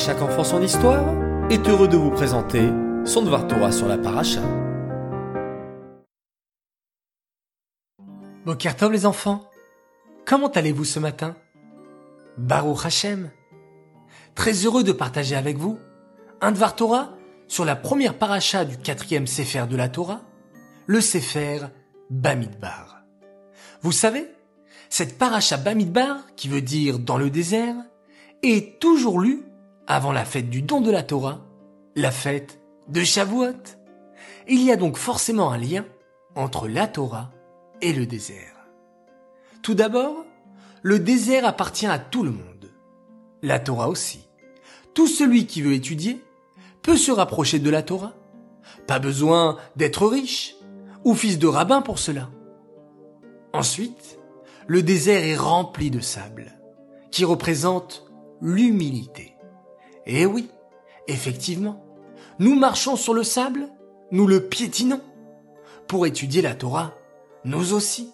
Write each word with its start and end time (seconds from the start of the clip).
chaque 0.00 0.22
enfant 0.22 0.44
son 0.44 0.62
histoire 0.62 1.04
est 1.50 1.68
heureux 1.68 1.86
de 1.86 1.98
vous 1.98 2.10
présenter 2.10 2.70
son 3.04 3.20
Dvar 3.20 3.46
Torah 3.46 3.70
sur 3.70 3.86
la 3.86 3.98
paracha. 3.98 4.40
Bokertov 8.46 8.92
les 8.92 9.04
enfants, 9.04 9.50
comment 10.24 10.48
allez-vous 10.48 10.86
ce 10.86 11.00
matin? 11.00 11.36
Baruch 12.38 12.86
Hashem, 12.86 13.30
très 14.34 14.52
heureux 14.64 14.84
de 14.84 14.92
partager 14.92 15.36
avec 15.36 15.58
vous 15.58 15.78
un 16.40 16.52
Dvar 16.52 16.76
Torah 16.76 17.10
sur 17.46 17.66
la 17.66 17.76
première 17.76 18.16
paracha 18.16 18.64
du 18.64 18.78
quatrième 18.78 19.26
Sefer 19.26 19.66
de 19.68 19.76
la 19.76 19.90
Torah, 19.90 20.22
le 20.86 21.02
Sefer 21.02 21.58
Bamidbar. 22.08 23.02
Vous 23.82 23.92
savez, 23.92 24.26
cette 24.88 25.18
paracha 25.18 25.58
Bamidbar, 25.58 26.34
qui 26.36 26.48
veut 26.48 26.62
dire 26.62 26.98
dans 26.98 27.18
le 27.18 27.28
désert, 27.28 27.76
est 28.42 28.80
toujours 28.80 29.20
lue 29.20 29.44
avant 29.90 30.12
la 30.12 30.24
fête 30.24 30.48
du 30.48 30.62
don 30.62 30.80
de 30.80 30.92
la 30.92 31.02
Torah, 31.02 31.40
la 31.96 32.12
fête 32.12 32.60
de 32.86 33.02
Shavuot. 33.02 33.76
Il 34.46 34.62
y 34.62 34.70
a 34.70 34.76
donc 34.76 34.96
forcément 34.96 35.50
un 35.50 35.58
lien 35.58 35.84
entre 36.36 36.68
la 36.68 36.86
Torah 36.86 37.32
et 37.82 37.92
le 37.92 38.06
désert. 38.06 38.68
Tout 39.62 39.74
d'abord, 39.74 40.24
le 40.82 41.00
désert 41.00 41.44
appartient 41.44 41.88
à 41.88 41.98
tout 41.98 42.22
le 42.22 42.30
monde. 42.30 42.70
La 43.42 43.58
Torah 43.58 43.88
aussi. 43.88 44.28
Tout 44.94 45.08
celui 45.08 45.46
qui 45.46 45.60
veut 45.60 45.72
étudier 45.72 46.22
peut 46.82 46.96
se 46.96 47.10
rapprocher 47.10 47.58
de 47.58 47.68
la 47.68 47.82
Torah. 47.82 48.14
Pas 48.86 49.00
besoin 49.00 49.56
d'être 49.74 50.06
riche 50.06 50.54
ou 51.02 51.14
fils 51.14 51.36
de 51.36 51.48
rabbin 51.48 51.82
pour 51.82 51.98
cela. 51.98 52.30
Ensuite, 53.52 54.20
le 54.68 54.84
désert 54.84 55.24
est 55.24 55.36
rempli 55.36 55.90
de 55.90 55.98
sable, 55.98 56.60
qui 57.10 57.24
représente 57.24 58.08
l'humilité. 58.40 59.29
Et 60.06 60.26
oui, 60.26 60.48
effectivement, 61.08 61.84
nous 62.38 62.54
marchons 62.54 62.96
sur 62.96 63.14
le 63.14 63.22
sable, 63.22 63.68
nous 64.10 64.26
le 64.26 64.40
piétinons. 64.40 65.00
Pour 65.86 66.06
étudier 66.06 66.42
la 66.42 66.54
Torah, 66.54 66.94
nous 67.44 67.72
aussi, 67.72 68.12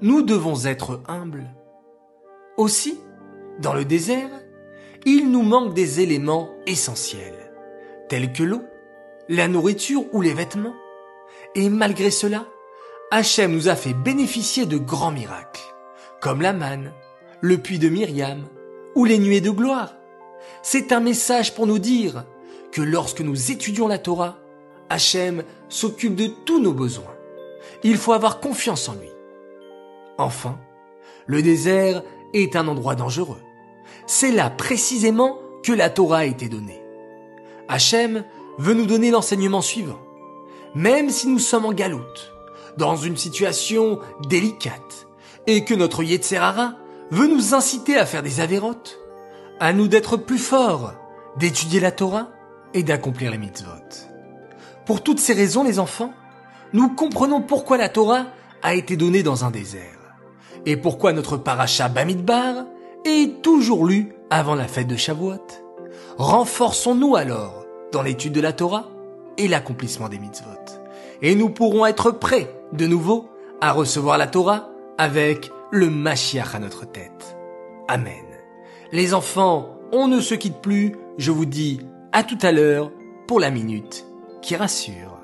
nous 0.00 0.22
devons 0.22 0.66
être 0.66 1.02
humbles. 1.08 1.46
Aussi, 2.56 2.98
dans 3.60 3.74
le 3.74 3.84
désert, 3.84 4.30
il 5.04 5.30
nous 5.30 5.42
manque 5.42 5.74
des 5.74 6.00
éléments 6.00 6.50
essentiels, 6.66 7.52
tels 8.08 8.32
que 8.32 8.42
l'eau, 8.42 8.62
la 9.28 9.48
nourriture 9.48 10.04
ou 10.12 10.20
les 10.20 10.34
vêtements. 10.34 10.74
Et 11.54 11.68
malgré 11.68 12.10
cela, 12.10 12.46
Hachem 13.10 13.52
nous 13.52 13.68
a 13.68 13.76
fait 13.76 13.94
bénéficier 13.94 14.66
de 14.66 14.76
grands 14.76 15.10
miracles, 15.10 15.62
comme 16.20 16.42
la 16.42 16.52
manne, 16.52 16.92
le 17.40 17.58
puits 17.58 17.78
de 17.78 17.88
Myriam 17.88 18.44
ou 18.94 19.04
les 19.04 19.18
nuées 19.18 19.40
de 19.40 19.50
gloire. 19.50 19.94
C'est 20.62 20.92
un 20.92 21.00
message 21.00 21.54
pour 21.54 21.66
nous 21.66 21.78
dire 21.78 22.24
que 22.72 22.82
lorsque 22.82 23.20
nous 23.20 23.50
étudions 23.50 23.88
la 23.88 23.98
Torah, 23.98 24.38
Hachem 24.90 25.42
s'occupe 25.68 26.14
de 26.14 26.26
tous 26.26 26.60
nos 26.60 26.72
besoins. 26.72 27.14
Il 27.82 27.96
faut 27.96 28.12
avoir 28.12 28.40
confiance 28.40 28.88
en 28.88 28.94
lui. 28.94 29.08
Enfin, 30.16 30.58
le 31.26 31.42
désert 31.42 32.02
est 32.32 32.56
un 32.56 32.68
endroit 32.68 32.94
dangereux. 32.94 33.40
C'est 34.06 34.32
là 34.32 34.50
précisément 34.50 35.38
que 35.62 35.72
la 35.72 35.90
Torah 35.90 36.18
a 36.18 36.24
été 36.24 36.48
donnée. 36.48 36.82
Hachem 37.68 38.24
veut 38.58 38.74
nous 38.74 38.86
donner 38.86 39.10
l'enseignement 39.10 39.62
suivant. 39.62 39.98
Même 40.74 41.10
si 41.10 41.28
nous 41.28 41.38
sommes 41.38 41.66
en 41.66 41.72
galoute, 41.72 42.32
dans 42.76 42.96
une 42.96 43.16
situation 43.16 44.00
délicate, 44.28 45.06
et 45.46 45.64
que 45.64 45.74
notre 45.74 46.02
Yetzerara 46.02 46.74
veut 47.10 47.26
nous 47.26 47.54
inciter 47.54 47.96
à 47.96 48.06
faire 48.06 48.22
des 48.22 48.40
avérotes, 48.40 48.98
à 49.60 49.72
nous 49.72 49.88
d'être 49.88 50.16
plus 50.16 50.38
forts, 50.38 50.92
d'étudier 51.36 51.80
la 51.80 51.92
Torah 51.92 52.28
et 52.74 52.82
d'accomplir 52.82 53.30
les 53.30 53.38
mitzvot. 53.38 54.06
Pour 54.86 55.02
toutes 55.02 55.18
ces 55.18 55.34
raisons, 55.34 55.64
les 55.64 55.78
enfants, 55.78 56.12
nous 56.72 56.94
comprenons 56.94 57.40
pourquoi 57.40 57.76
la 57.76 57.88
Torah 57.88 58.26
a 58.62 58.74
été 58.74 58.96
donnée 58.96 59.22
dans 59.22 59.44
un 59.44 59.50
désert 59.50 59.98
et 60.66 60.76
pourquoi 60.76 61.12
notre 61.12 61.36
paracha 61.36 61.88
Bamidbar 61.88 62.66
est 63.04 63.42
toujours 63.42 63.86
lu 63.86 64.12
avant 64.30 64.54
la 64.54 64.68
fête 64.68 64.88
de 64.88 64.96
Shavuot. 64.96 65.46
Renforçons-nous 66.18 67.16
alors 67.16 67.64
dans 67.92 68.02
l'étude 68.02 68.32
de 68.32 68.40
la 68.40 68.52
Torah 68.52 68.88
et 69.38 69.48
l'accomplissement 69.48 70.08
des 70.08 70.18
mitzvot. 70.18 70.48
Et 71.22 71.34
nous 71.34 71.48
pourrons 71.48 71.86
être 71.86 72.10
prêts 72.10 72.52
de 72.72 72.86
nouveau 72.86 73.28
à 73.60 73.72
recevoir 73.72 74.18
la 74.18 74.26
Torah 74.26 74.68
avec 74.98 75.50
le 75.70 75.90
Mashiach 75.90 76.54
à 76.54 76.58
notre 76.58 76.84
tête. 76.84 77.36
Amen. 77.88 78.27
Les 78.90 79.12
enfants, 79.12 79.76
on 79.92 80.08
ne 80.08 80.20
se 80.20 80.34
quitte 80.34 80.62
plus, 80.62 80.96
je 81.18 81.30
vous 81.30 81.44
dis 81.44 81.80
à 82.12 82.22
tout 82.22 82.38
à 82.40 82.52
l'heure 82.52 82.90
pour 83.26 83.38
la 83.38 83.50
minute 83.50 84.06
qui 84.40 84.56
rassure. 84.56 85.17